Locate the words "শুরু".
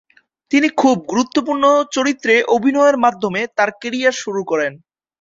4.23-4.41